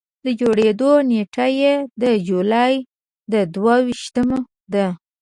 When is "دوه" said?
3.53-3.75